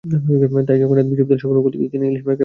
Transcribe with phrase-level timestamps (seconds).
[0.67, 2.39] তাই জগন্নাথ বিশ্ববিদ্যালয়ের সবার পক্ষ থেকে তিনি ইলিশ মার্কায় ভোট চান।